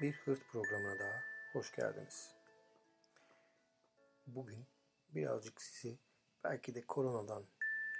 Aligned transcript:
Bir 0.00 0.12
Hırt 0.12 0.48
programına 0.48 0.98
daha 0.98 1.24
hoş 1.52 1.72
geldiniz. 1.72 2.34
Bugün 4.26 4.66
birazcık 5.14 5.62
sizi 5.62 5.98
belki 6.44 6.74
de 6.74 6.86
koronadan 6.86 7.44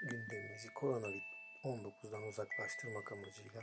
gündemimizi 0.01 0.67
Covid-19'dan 0.67 2.23
uzaklaştırmak 2.23 3.11
amacıyla 3.11 3.61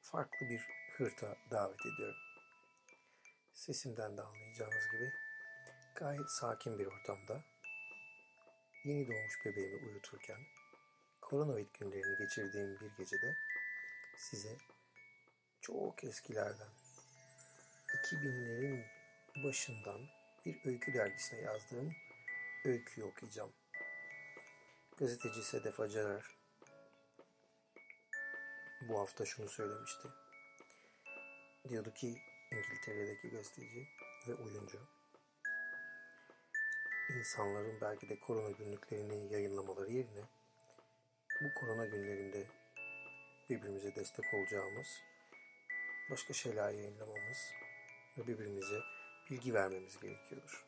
farklı 0.00 0.48
bir 0.48 0.60
hırta 0.96 1.36
davet 1.50 1.80
ediyorum. 1.80 2.20
Sesimden 3.52 4.16
de 4.16 4.22
anlayacağınız 4.22 4.84
gibi 4.92 5.12
gayet 5.94 6.30
sakin 6.30 6.78
bir 6.78 6.86
ortamda 6.86 7.44
yeni 8.84 9.08
doğmuş 9.08 9.44
bebeğimi 9.44 9.88
uyuturken 9.90 10.40
koronavirüs 11.20 11.72
günlerini 11.72 12.18
geçirdiğim 12.18 12.80
bir 12.80 12.96
gecede 12.96 13.36
size 14.16 14.56
çok 15.60 16.04
eskilerden 16.04 16.79
2000'lerin 18.04 18.84
başından 19.44 20.00
bir 20.46 20.56
öykü 20.64 20.94
dergisine 20.94 21.40
yazdığım 21.40 21.92
öyküyü 22.64 23.06
okuyacağım. 23.06 23.52
Gazeteci 24.96 25.42
Sedef 25.42 25.80
Acarer 25.80 26.24
bu 28.88 28.98
hafta 29.00 29.24
şunu 29.24 29.48
söylemişti. 29.48 30.08
Diyordu 31.68 31.94
ki 31.94 32.14
İngiltere'deki 32.52 33.30
gazeteci 33.30 33.88
ve 34.28 34.34
oyuncu 34.34 34.78
insanların 37.18 37.80
belki 37.80 38.08
de 38.08 38.20
korona 38.20 38.50
günlüklerini 38.50 39.32
yayınlamaları 39.32 39.90
yerine 39.92 40.24
bu 41.40 41.54
korona 41.60 41.86
günlerinde 41.86 42.46
birbirimize 43.50 43.94
destek 43.94 44.34
olacağımız 44.34 44.86
başka 46.10 46.32
şeyler 46.32 46.72
yayınlamamız 46.72 47.52
ve 48.18 48.26
birbirimize 48.26 48.80
bilgi 49.30 49.54
vermemiz 49.54 50.00
gerekiyordur. 50.00 50.64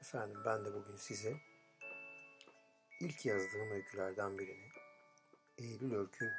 Efendim 0.00 0.42
ben 0.44 0.64
de 0.64 0.74
bugün 0.74 0.96
size 0.96 1.36
ilk 3.00 3.26
yazdığım 3.26 3.70
öykülerden 3.70 4.38
birini 4.38 4.68
Eylül 5.58 5.94
Öykü, 5.94 6.32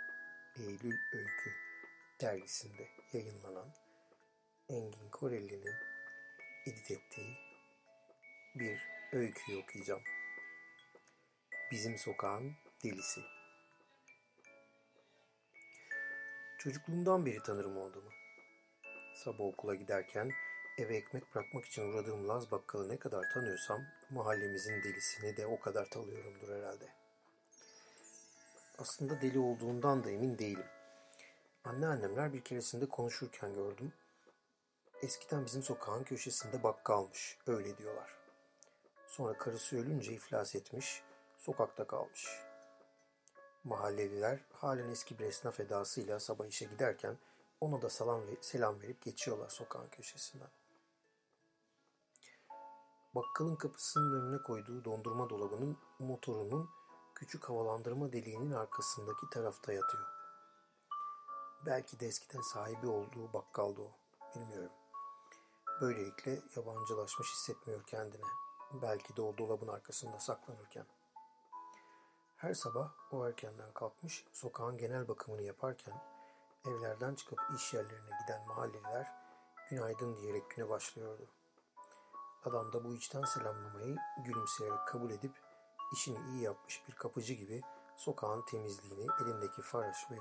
Eylül 0.56 0.97
Öykü 1.14 1.52
dergisinde 2.22 2.88
yayınlanan 3.14 3.73
Engin 4.70 5.09
Korelli'nin 5.09 5.75
edit 6.66 6.92
ettiği 6.92 7.38
bir 8.56 8.80
öyküyü 9.14 9.64
okuyacağım. 9.64 10.02
Bizim 11.72 11.97
Sokağın 11.97 12.53
Delisi. 12.84 13.22
Çocukluğumdan 16.58 17.25
beri 17.25 17.44
tanırım 17.44 17.78
o 17.78 17.86
adamı. 17.86 18.25
Sabah 19.16 19.45
okula 19.45 19.75
giderken 19.75 20.31
eve 20.77 20.97
ekmek 20.97 21.35
bırakmak 21.35 21.66
için 21.66 21.81
uğradığım 21.81 22.27
Laz 22.27 22.52
bakkalı 22.52 22.89
ne 22.89 22.97
kadar 22.97 23.30
tanıyorsam 23.33 23.85
mahallemizin 24.09 24.83
delisini 24.83 25.38
de 25.38 25.47
o 25.47 25.59
kadar 25.59 25.89
tanıyorumdur 25.89 26.49
herhalde. 26.49 26.89
Aslında 28.77 29.22
deli 29.22 29.39
olduğundan 29.39 30.03
da 30.03 30.11
emin 30.11 30.38
değilim. 30.38 30.66
Anneannemler 31.63 32.33
bir 32.33 32.41
keresinde 32.41 32.85
konuşurken 32.85 33.53
gördüm. 33.53 33.94
Eskiden 35.02 35.45
bizim 35.45 35.63
sokağın 35.63 36.03
köşesinde 36.03 36.63
bakkalmış, 36.63 37.38
öyle 37.47 37.77
diyorlar. 37.77 38.16
Sonra 39.07 39.38
karısı 39.38 39.77
ölünce 39.77 40.13
iflas 40.13 40.56
etmiş, 40.56 41.03
sokakta 41.38 41.88
kalmış. 41.88 42.28
Mahalleliler 43.63 44.40
halen 44.53 44.90
eski 44.90 45.19
bir 45.19 45.25
esnaf 45.25 45.59
edasıyla 45.59 46.19
sabah 46.19 46.45
işe 46.45 46.66
giderken 46.66 47.17
ona 47.61 47.81
da 47.81 47.89
salam 47.89 48.27
ve 48.27 48.38
selam 48.41 48.81
verip 48.81 49.01
geçiyorlar 49.01 49.49
sokağın 49.49 49.89
köşesinden. 49.89 50.49
Bakkalın 53.16 53.55
kapısının 53.55 54.21
önüne 54.21 54.43
koyduğu 54.43 54.85
dondurma 54.85 55.29
dolabının 55.29 55.77
motorunun 55.99 56.69
küçük 57.16 57.49
havalandırma 57.49 58.13
deliğinin 58.13 58.51
arkasındaki 58.51 59.29
tarafta 59.31 59.73
yatıyor. 59.73 60.07
Belki 61.66 61.99
de 61.99 62.07
eskiden 62.07 62.41
sahibi 62.41 62.88
olduğu 62.88 63.33
bakkaldı 63.33 63.81
o. 63.81 63.91
Bilmiyorum. 64.35 64.72
Böylelikle 65.81 66.41
yabancılaşmış 66.55 67.27
hissetmiyor 67.31 67.83
kendine. 67.85 68.25
Belki 68.73 69.16
de 69.16 69.22
o 69.22 69.37
dolabın 69.37 69.67
arkasında 69.67 70.19
saklanırken. 70.19 70.85
Her 72.35 72.53
sabah 72.53 72.91
o 73.11 73.27
erkenden 73.27 73.73
kalkmış 73.73 74.25
sokağın 74.33 74.77
genel 74.77 75.07
bakımını 75.07 75.41
yaparken 75.41 76.15
evlerden 76.66 77.16
çıkıp 77.16 77.40
iş 77.56 77.74
yerlerine 77.74 78.18
giden 78.22 78.48
mahalleliler 78.48 79.14
günaydın 79.70 80.18
diyerek 80.18 80.50
güne 80.50 80.70
başlıyordu. 80.70 81.28
Adam 82.44 82.74
da 82.74 82.84
bu 82.84 82.94
içten 82.94 83.26
selamlamayı 83.26 83.96
gülümseyerek 84.26 84.88
kabul 84.88 85.12
edip 85.12 85.31
işini 85.94 86.18
iyi 86.18 86.42
yapmış 86.42 86.84
bir 86.88 86.96
kapıcı 86.96 87.34
gibi 87.34 87.62
sokağın 87.96 88.46
temizliğini 88.46 89.08
elindeki 89.22 89.62
faraş 89.62 90.12
ve 90.12 90.16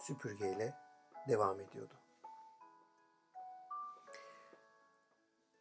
süpürgeyle 0.00 0.74
devam 1.28 1.60
ediyordu. 1.60 1.94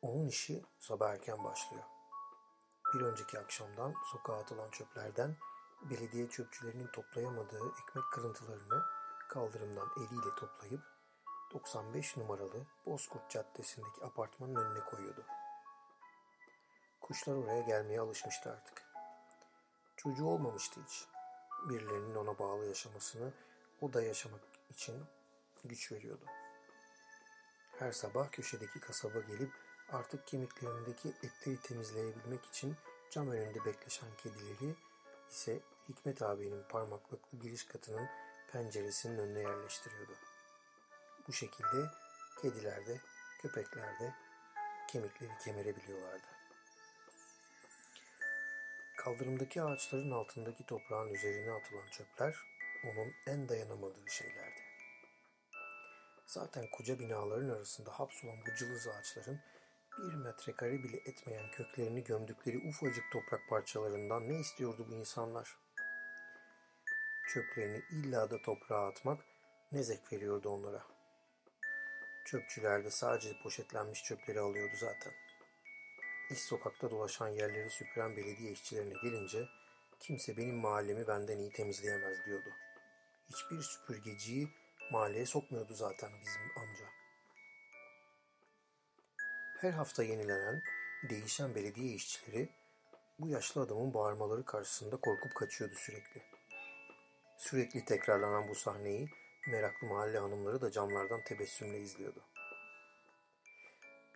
Onun 0.02 0.28
işi 0.28 0.64
sabah 0.80 1.10
erken 1.10 1.44
başlıyor. 1.44 1.84
Bir 2.94 3.02
önceki 3.02 3.40
akşamdan 3.40 3.94
sokağa 4.12 4.38
atılan 4.38 4.70
çöplerden 4.70 5.36
belediye 5.90 6.30
çöpçülerinin 6.30 6.88
toplayamadığı 6.88 7.68
ekmek 7.68 8.04
kırıntılarını 8.12 8.84
kaldırımdan 9.30 9.90
eliyle 9.98 10.36
toplayıp 10.36 10.82
95 11.54 12.18
numaralı 12.18 12.66
Bozkurt 12.86 13.30
Caddesi'ndeki 13.30 14.06
apartmanın 14.06 14.56
önüne 14.56 14.80
koyuyordu. 14.80 15.26
Kuşlar 17.02 17.36
oraya 17.36 17.62
gelmeye 17.62 18.00
alışmıştı 18.00 18.52
artık. 18.52 18.84
Çocuğu 19.98 20.26
olmamıştı 20.26 20.82
hiç. 20.86 21.06
Birilerinin 21.70 22.16
ona 22.16 22.40
bağlı 22.40 22.66
yaşamasını 22.66 23.34
o 23.82 23.94
da 23.94 24.02
yaşamak 24.02 24.42
için 24.70 25.06
güç 25.64 25.92
veriyordu. 25.92 26.26
Her 27.80 27.92
sabah 27.92 28.32
köşedeki 28.32 28.80
kasaba 28.80 29.20
gelip 29.20 29.52
artık 29.92 30.28
kemiklerindeki 30.28 31.10
etleri 31.10 31.62
temizleyebilmek 31.62 32.46
için 32.46 32.76
cam 33.12 33.28
önünde 33.28 33.66
bekleşen 33.66 34.10
kedileri 34.18 34.76
ise 35.32 35.60
Hikmet 35.90 36.22
abinin 36.22 36.64
parmaklıklı 36.70 37.40
giriş 37.40 37.64
katının 37.64 38.10
penceresinin 38.52 39.18
önüne 39.18 39.40
yerleştiriyordu. 39.40 40.14
Bu 41.28 41.34
şekilde 41.34 41.86
kediler 42.42 42.88
de 42.88 43.02
köpekler 43.42 44.00
de 44.00 44.14
kemikleri 44.88 45.38
kemerebiliyorlardı. 45.44 46.28
Kaldırımdaki 48.98 49.62
ağaçların 49.62 50.12
altındaki 50.12 50.66
toprağın 50.66 51.14
üzerine 51.14 51.52
atılan 51.52 51.88
çöpler 51.92 52.36
onun 52.84 53.14
en 53.28 53.50
dayanamadığı 53.50 54.10
şeylerdi. 54.10 54.62
Zaten 56.26 56.66
koca 56.72 57.00
binaların 57.00 57.50
arasında 57.50 58.00
hapsolan 58.00 58.38
bu 58.48 58.56
cılız 58.56 58.88
ağaçların 58.88 59.40
bir 59.98 60.14
metrekare 60.14 60.84
bile 60.84 60.98
etmeyen 60.98 61.52
köklerini 61.52 62.04
gömdükleri 62.04 62.68
ufacık 62.70 63.12
toprak 63.12 63.50
parçalarından 63.50 64.30
ne 64.30 64.40
istiyordu 64.40 64.88
bu 64.90 64.96
insanlar? 64.96 65.58
Çöplerini 67.34 67.84
illa 67.92 68.32
da 68.32 68.42
toprağa 68.42 68.88
atmak 68.88 69.26
ne 69.72 69.84
zevk 69.84 70.14
veriyordu 70.14 70.50
onlara. 70.50 70.84
Çöpçüler 72.26 72.84
de 72.84 72.92
sadece 72.92 73.40
poşetlenmiş 73.44 74.04
çöpleri 74.04 74.40
alıyordu 74.40 74.76
zaten. 74.80 75.14
İş 76.32 76.40
sokakta 76.40 76.92
dolaşan 76.92 77.28
yerleri 77.28 77.70
süpüren 77.70 78.18
belediye 78.18 78.52
işçilerine 78.52 78.94
gelince 79.04 79.46
kimse 80.00 80.38
benim 80.38 80.56
mahallemi 80.56 81.08
benden 81.08 81.38
iyi 81.38 81.52
temizleyemez 81.52 82.26
diyordu. 82.26 82.50
Hiçbir 83.26 83.62
süpürgeciyi 83.62 84.48
mahalleye 84.92 85.26
sokmuyordu 85.26 85.74
zaten 85.74 86.12
bizim 86.22 86.42
amca. 86.58 86.91
Her 89.62 89.72
hafta 89.72 90.04
yenilenen, 90.04 90.64
değişen 91.10 91.56
belediye 91.56 91.94
işçileri 91.94 92.50
bu 93.20 93.28
yaşlı 93.28 93.62
adamın 93.62 93.94
bağırmaları 93.94 94.46
karşısında 94.46 94.98
korkup 94.98 95.36
kaçıyordu 95.36 95.76
sürekli. 95.76 96.22
Sürekli 97.38 97.86
tekrarlanan 97.86 98.48
bu 98.48 98.56
sahneyi 98.56 99.10
meraklı 99.48 99.88
mahalle 99.88 100.20
hanımları 100.20 100.62
da 100.62 100.72
camlardan 100.72 101.24
tebessümle 101.24 101.80
izliyordu. 101.80 102.22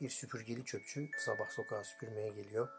Bir 0.01 0.09
süpürgeli 0.09 0.65
çöpçü 0.65 1.09
sabah 1.17 1.49
sokağa 1.49 1.83
süpürmeye 1.83 2.29
geliyor. 2.29 2.69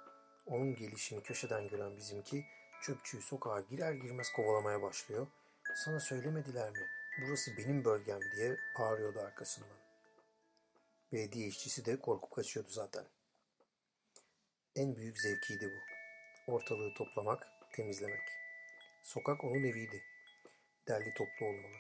Onun 0.47 0.75
gelişini 0.75 1.23
köşeden 1.23 1.69
gören 1.69 1.97
bizimki 1.97 2.45
çöpçüyü 2.83 3.23
sokağa 3.23 3.61
girer 3.61 3.93
girmez 3.93 4.33
kovalamaya 4.33 4.83
başlıyor. 4.83 5.27
Sana 5.75 6.01
söylemediler 6.01 6.71
mi? 6.71 6.87
Burası 7.23 7.57
benim 7.59 7.85
bölgem 7.85 8.21
diye 8.37 8.57
bağırıyordu 8.79 9.21
arkasından. 9.21 9.86
Belediye 11.13 11.49
işçisi 11.49 11.85
de 11.85 12.01
korkup 12.01 12.33
kaçıyordu 12.33 12.71
zaten. 12.71 13.05
En 14.77 14.97
büyük 14.97 15.19
zevkiydi 15.21 15.71
bu. 15.71 15.81
Ortalığı 16.53 16.95
toplamak, 16.95 17.47
temizlemek. 17.73 18.29
Sokak 19.05 19.45
onun 19.45 19.65
eviydi. 19.65 20.03
Derli 20.89 21.15
toplu 21.15 21.47
olmalı. 21.47 21.77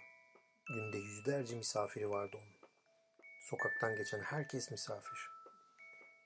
Günde 0.68 0.98
yüzlerce 0.98 1.56
misafiri 1.56 2.10
vardı 2.10 2.36
onun. 2.36 2.56
Sokaktan 3.40 3.96
geçen 3.96 4.20
herkes 4.20 4.70
misafir. 4.70 5.30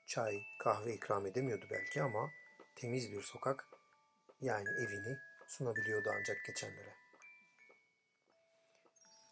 Çay, 0.07 0.41
kahve 0.59 0.93
ikram 0.93 1.25
edemiyordu 1.25 1.65
belki 1.71 2.01
ama 2.01 2.31
temiz 2.75 3.11
bir 3.11 3.21
sokak 3.21 3.67
yani 4.41 4.69
evini 4.69 5.17
sunabiliyordu 5.47 6.09
ancak 6.19 6.45
geçenlere. 6.45 6.93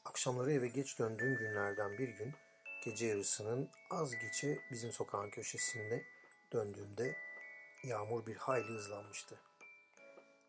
Akşamları 0.05 0.51
eve 0.51 0.67
geç 0.67 0.99
döndüğüm 0.99 1.37
günlerden 1.37 1.97
bir 1.97 2.09
gün 2.09 2.33
gece 2.81 3.05
yarısının 3.05 3.69
az 3.89 4.11
geçe 4.19 4.59
bizim 4.71 4.91
sokağın 4.91 5.29
köşesinde 5.29 6.05
döndüğümde 6.53 7.15
yağmur 7.83 8.25
bir 8.25 8.35
hayli 8.35 8.67
hızlanmıştı. 8.67 9.39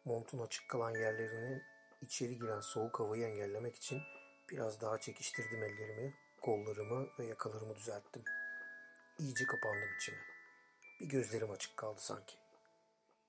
Montun 0.05 0.39
açık 0.39 0.69
kalan 0.69 0.91
yerlerine 0.91 1.63
içeri 2.01 2.39
giren 2.39 2.61
soğuk 2.61 3.01
havayı 3.01 3.27
engellemek 3.27 3.77
için 3.77 4.03
biraz 4.51 4.81
daha 4.81 5.01
çekiştirdim 5.01 5.63
ellerimi, 5.63 6.15
kollarımı 6.41 7.09
ve 7.19 7.25
yakalarımı 7.25 7.77
düzelttim. 7.77 8.25
İyice 9.19 9.47
kapandım 9.47 9.89
içime. 9.99 10.19
Bir 11.01 11.07
gözlerim 11.07 11.51
açık 11.51 11.77
kaldı 11.77 12.01
sanki. 12.01 12.35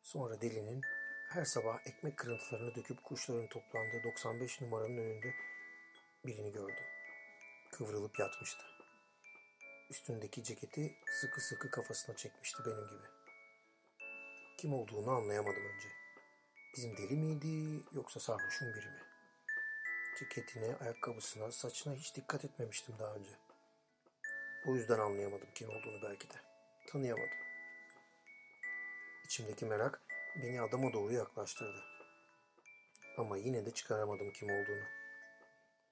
Sonra 0.02 0.42
delinin 0.42 0.82
her 1.30 1.46
sabah 1.46 1.88
ekmek 1.88 2.18
kırıntılarını 2.18 2.76
döküp 2.76 3.04
kuşların 3.04 3.48
toplandığı 3.48 4.04
95 4.04 4.62
numaranın 4.62 4.98
önünde 4.98 5.34
birini 6.26 6.52
gördüm. 6.52 6.86
Kıvrılıp 7.72 8.20
yatmıştı. 8.20 8.81
Üstündeki 9.92 10.44
ceketi 10.44 10.96
sıkı 11.12 11.42
sıkı 11.42 11.72
kafasına 11.72 12.16
çekmişti 12.16 12.64
benim 12.66 12.88
gibi. 12.88 13.08
Kim 14.58 14.74
olduğunu 14.74 15.12
anlayamadım 15.12 15.64
önce. 15.64 15.88
Bizim 16.78 16.98
deli 16.98 17.16
miydi 17.16 17.84
yoksa 17.92 18.20
sarhoşun 18.20 18.74
biri 18.74 18.86
mi? 18.86 19.00
Ceketine, 20.20 20.76
ayakkabısına, 20.76 21.52
saçına 21.52 21.94
hiç 21.94 22.16
dikkat 22.16 22.46
etmemiştim 22.46 22.96
daha 23.00 23.16
önce. 23.16 23.30
O 24.68 24.76
yüzden 24.76 25.00
anlayamadım 25.00 25.48
kim 25.56 25.70
olduğunu 25.70 26.02
belki 26.02 26.30
de. 26.30 26.36
Tanıyamadım. 26.88 27.38
İçimdeki 29.26 29.66
merak 29.66 30.02
beni 30.36 30.62
adama 30.62 30.94
doğru 30.94 31.14
yaklaştırdı. 31.14 31.84
Ama 33.18 33.38
yine 33.38 33.66
de 33.66 33.72
çıkaramadım 33.72 34.32
kim 34.32 34.50
olduğunu. 34.50 34.86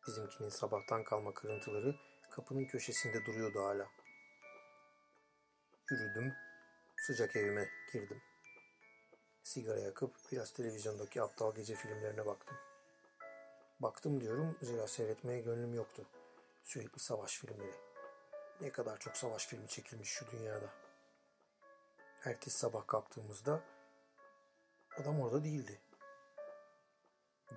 Bizimkinin 0.07 0.49
sabahtan 0.49 1.03
kalma 1.03 1.33
kırıntıları 1.33 2.08
kapının 2.29 2.65
köşesinde 2.65 3.25
duruyordu 3.25 3.63
hala. 3.63 3.87
Yürüdüm, 5.89 6.33
sıcak 6.97 7.35
evime 7.35 7.69
girdim. 7.93 8.21
Sigara 9.43 9.79
yakıp 9.79 10.15
biraz 10.31 10.53
televizyondaki 10.53 11.21
aptal 11.21 11.55
gece 11.55 11.75
filmlerine 11.75 12.25
baktım. 12.25 12.57
Baktım 13.79 14.21
diyorum 14.21 14.57
zira 14.61 14.87
seyretmeye 14.87 15.41
gönlüm 15.41 15.73
yoktu. 15.73 16.05
Sürekli 16.63 16.99
savaş 16.99 17.37
filmleri. 17.37 17.75
Ne 18.61 18.69
kadar 18.69 18.99
çok 18.99 19.17
savaş 19.17 19.47
filmi 19.47 19.67
çekilmiş 19.67 20.09
şu 20.09 20.31
dünyada. 20.31 20.69
Ertesi 22.25 22.57
sabah 22.57 22.87
kalktığımızda 22.87 23.61
adam 24.97 25.21
orada 25.21 25.43
değildi. 25.43 25.81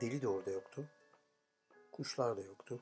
Deli 0.01 0.23
de 0.23 0.29
orada 0.29 0.51
yoktu. 0.51 0.89
Kuşlar 1.93 2.37
da 2.37 2.41
yoktu. 2.41 2.81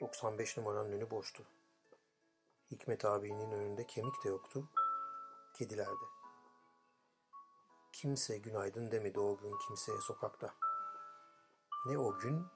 95 0.00 0.56
numaranın 0.56 0.92
önü 0.92 1.10
boştu. 1.10 1.44
Hikmet 2.70 3.04
abinin 3.04 3.50
önünde 3.50 3.86
kemik 3.86 4.24
de 4.24 4.28
yoktu. 4.28 4.68
Kedilerdi. 5.54 6.04
Kimse 7.92 8.38
günaydın 8.38 8.90
demedi 8.90 9.20
o 9.20 9.36
gün 9.36 9.58
kimseye 9.58 10.00
sokakta. 10.00 10.54
Ne 11.86 11.98
o 11.98 12.18
gün 12.18 12.46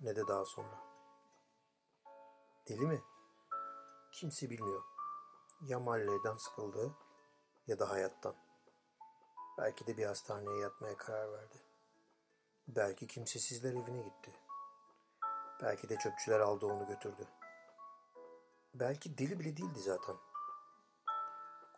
ne 0.00 0.16
de 0.16 0.28
daha 0.28 0.44
sonra. 0.44 0.80
Deli 2.68 2.86
mi? 2.86 3.02
Kimse 4.12 4.50
bilmiyor. 4.50 4.82
Ya 5.60 5.80
mahalleden 5.80 6.36
sıkıldı 6.36 6.94
ya 7.66 7.78
da 7.78 7.90
hayattan. 7.90 8.34
Belki 9.58 9.86
de 9.86 9.96
bir 9.96 10.06
hastaneye 10.06 10.58
yatmaya 10.60 10.96
karar 10.96 11.32
verdi. 11.32 11.62
Belki 12.68 13.06
kimsesizler 13.06 13.70
evine 13.70 14.02
gitti. 14.02 14.47
Belki 15.62 15.88
de 15.88 15.96
çöpçüler 15.98 16.40
aldı 16.40 16.66
onu 16.66 16.86
götürdü. 16.86 17.26
Belki 18.74 19.18
deli 19.18 19.40
bile 19.40 19.56
değildi 19.56 19.80
zaten. 19.80 20.16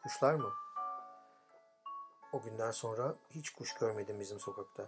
Kuşlar 0.03 0.35
mı? 0.35 0.53
O 2.33 2.43
günden 2.43 2.71
sonra 2.71 3.15
hiç 3.31 3.51
kuş 3.51 3.75
görmedim 3.75 4.21
bizim 4.21 4.41
sokakta. 4.41 4.87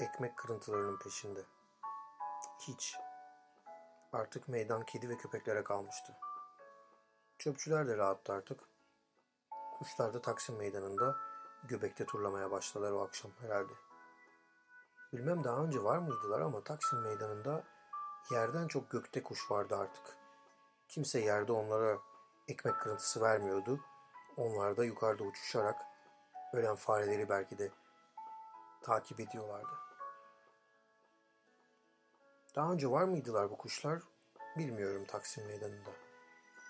Ekmek 0.00 0.38
kırıntılarının 0.38 0.98
peşinde. 0.98 1.42
Hiç. 2.58 2.96
Artık 4.12 4.48
meydan 4.48 4.84
kedi 4.84 5.08
ve 5.08 5.16
köpeklere 5.16 5.64
kalmıştı. 5.64 6.12
Çöpçüler 7.38 7.88
de 7.88 7.96
rahattı 7.96 8.32
artık. 8.32 8.60
Kuşlar 9.78 10.14
da 10.14 10.22
Taksim 10.22 10.56
meydanında 10.56 11.16
göbekte 11.64 12.06
turlamaya 12.06 12.50
başladılar 12.50 12.92
o 12.92 13.02
akşam 13.02 13.30
herhalde. 13.40 13.72
Bilmem 15.12 15.44
daha 15.44 15.64
önce 15.64 15.84
var 15.84 15.98
mıydılar 15.98 16.40
ama 16.40 16.64
Taksim 16.64 17.00
meydanında 17.00 17.64
yerden 18.30 18.68
çok 18.68 18.90
gökte 18.90 19.22
kuş 19.22 19.50
vardı 19.50 19.76
artık. 19.76 20.16
Kimse 20.88 21.20
yerde 21.20 21.52
onlara 21.52 21.98
ekmek 22.48 22.80
kırıntısı 22.80 23.20
vermiyordu. 23.20 23.80
Onlar 24.36 24.76
da 24.76 24.84
yukarıda 24.84 25.24
uçuşarak 25.24 25.80
ölen 26.52 26.76
fareleri 26.76 27.28
belki 27.28 27.58
de 27.58 27.70
takip 28.82 29.20
ediyorlardı. 29.20 29.72
Daha 32.54 32.72
önce 32.72 32.90
var 32.90 33.04
mıydılar 33.04 33.50
bu 33.50 33.56
kuşlar 33.56 34.02
bilmiyorum 34.56 35.04
Taksim 35.04 35.46
Meydanı'nda. 35.46 35.90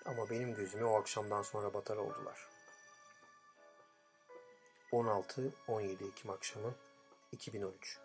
Ama 0.05 0.29
benim 0.29 0.55
gözüme 0.55 0.85
o 0.85 0.99
akşamdan 0.99 1.41
sonra 1.41 1.73
batar 1.73 1.97
oldular. 1.97 2.49
16-17 4.91 6.09
Ekim 6.09 6.31
akşamı 6.31 6.73
2013 7.31 8.02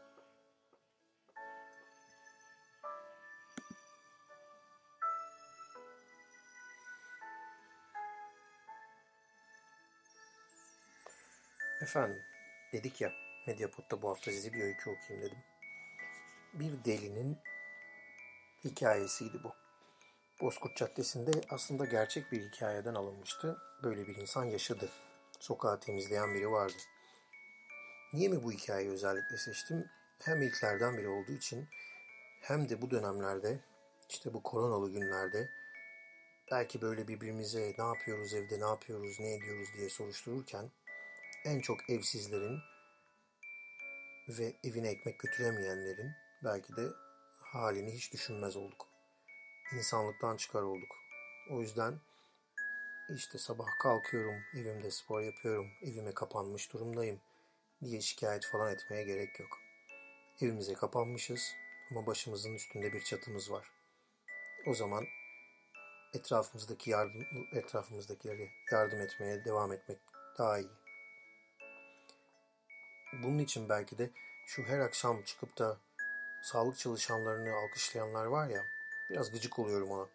Efendim, 11.89 12.23
dedik 12.73 13.01
ya 13.01 13.13
Medyapod'da 13.47 14.03
bu 14.03 14.09
hafta 14.11 14.31
size 14.31 14.53
bir 14.53 14.63
öykü 14.63 14.91
okuyayım 14.91 15.27
dedim. 15.27 15.39
Bir 16.55 16.85
delinin 16.85 17.39
hikayesiydi 18.65 19.45
bu. 19.45 19.55
Bozkurt 20.41 20.77
Caddesi'nde 20.77 21.31
aslında 21.51 21.85
gerçek 21.85 22.33
bir 22.33 22.41
hikayeden 22.41 22.95
alınmıştı. 22.95 23.59
Böyle 23.83 24.07
bir 24.07 24.17
insan 24.17 24.45
yaşadı. 24.45 24.89
Sokağı 25.41 25.81
temizleyen 25.81 26.35
biri 26.35 26.51
vardı. 26.51 26.77
Niye 28.13 28.29
mi 28.29 28.43
bu 28.43 28.53
hikayeyi 28.53 28.91
özellikle 28.91 29.37
seçtim? 29.37 29.87
Hem 30.19 30.43
ilklerden 30.43 30.99
biri 30.99 31.09
olduğu 31.09 31.33
için 31.33 31.69
hem 32.41 32.69
de 32.69 32.83
bu 32.83 32.91
dönemlerde 32.91 33.61
işte 34.09 34.35
bu 34.35 34.43
koronalı 34.43 34.93
günlerde 34.93 35.51
belki 36.51 36.81
böyle 36.81 37.09
birbirimize 37.09 37.75
ne 37.79 37.85
yapıyoruz 37.85 38.35
evde, 38.35 38.61
ne 38.61 38.67
yapıyoruz, 38.67 39.21
ne 39.21 39.35
ediyoruz 39.35 39.69
diye 39.77 39.89
soruştururken 39.89 40.71
en 41.49 41.61
çok 41.61 41.91
evsizlerin 41.91 42.59
ve 44.29 44.57
evine 44.65 44.89
ekmek 44.89 45.21
götüremeyenlerin 45.21 46.13
belki 46.45 46.77
de 46.77 46.89
halini 47.43 47.93
hiç 47.93 48.13
düşünmez 48.13 48.57
olduk. 48.57 48.89
İnsanlıktan 49.77 50.37
çıkar 50.37 50.63
olduk. 50.63 50.97
O 51.51 51.61
yüzden 51.61 52.01
işte 53.17 53.39
sabah 53.39 53.67
kalkıyorum, 53.83 54.43
evimde 54.55 54.91
spor 54.91 55.21
yapıyorum, 55.21 55.71
evime 55.83 56.15
kapanmış 56.15 56.73
durumdayım 56.73 57.21
diye 57.85 58.01
şikayet 58.01 58.47
falan 58.47 58.73
etmeye 58.73 59.05
gerek 59.05 59.41
yok. 59.41 59.59
Evimize 60.41 60.75
kapanmışız 60.75 61.55
ama 61.91 62.07
başımızın 62.07 62.55
üstünde 62.55 62.93
bir 62.93 63.01
çatımız 63.01 63.51
var. 63.51 63.71
O 64.67 64.75
zaman 64.75 65.07
etrafımızdaki 66.15 66.91
yardım 66.91 67.27
etrafımızdakileri 67.53 68.51
yardım 68.73 69.01
etmeye 69.01 69.45
devam 69.45 69.73
etmek 69.73 69.99
daha 70.39 70.59
iyi. 70.59 70.88
Bunun 73.23 73.39
için 73.39 73.69
belki 73.69 73.99
de 73.99 74.11
şu 74.47 74.63
her 74.63 74.79
akşam 74.79 75.23
çıkıp 75.23 75.59
da 75.59 75.79
sağlık 76.43 76.79
çalışanlarını 76.79 77.55
alkışlayanlar 77.55 78.25
var 78.25 78.49
ya, 78.49 78.65
biraz 79.11 79.31
gıcık 79.31 79.59
oluyorum 79.59 79.91
ona. 79.91 80.09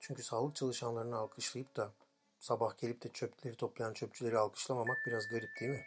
Çünkü 0.00 0.22
sağlık 0.22 0.56
çalışanlarını 0.56 1.16
alkışlayıp 1.16 1.76
da 1.76 1.92
sabah 2.40 2.78
gelip 2.78 3.02
de 3.02 3.08
çöpleri 3.08 3.56
toplayan 3.56 3.92
çöpçüleri 3.92 4.38
alkışlamamak 4.38 5.06
biraz 5.06 5.28
garip 5.28 5.60
değil 5.60 5.72
mi? 5.72 5.86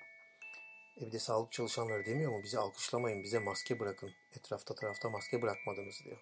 E 1.02 1.08
bir 1.08 1.12
de 1.12 1.20
sağlık 1.20 1.52
çalışanları 1.52 2.06
demiyor 2.06 2.32
mu 2.32 2.44
bizi 2.44 2.60
alkışlamayın, 2.60 3.24
bize 3.24 3.40
maske 3.40 3.80
bırakın. 3.80 4.12
Etrafta 4.38 4.76
tarafta 4.76 5.10
maske 5.10 5.42
bırakmadınız 5.42 6.02
diyor. 6.06 6.18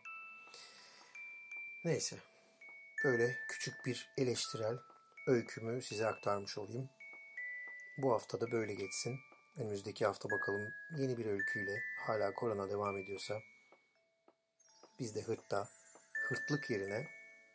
Neyse, 1.85 2.17
böyle 3.03 3.39
küçük 3.47 3.85
bir 3.85 4.09
eleştirel 4.17 4.77
öykümü 5.27 5.81
size 5.81 6.07
aktarmış 6.07 6.57
olayım. 6.57 6.89
Bu 7.97 8.13
hafta 8.13 8.41
da 8.41 8.51
böyle 8.51 8.73
geçsin. 8.73 9.19
Önümüzdeki 9.57 10.05
hafta 10.05 10.29
bakalım 10.29 10.74
yeni 10.98 11.17
bir 11.17 11.25
öyküyle 11.25 11.83
hala 12.00 12.33
korona 12.33 12.69
devam 12.69 12.98
ediyorsa 12.98 13.41
biz 15.00 15.15
de 15.15 15.22
hırtta, 15.22 15.69
hırtlık 16.13 16.69
yerine 16.69 17.07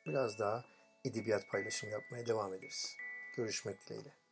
biraz 0.07 0.38
daha 0.38 0.64
edebiyat 1.05 1.49
paylaşımı 1.49 1.93
yapmaya 1.93 2.26
devam 2.26 2.55
ederiz. 2.55 2.97
Görüşmek 3.37 3.87
dileğiyle. 3.87 4.27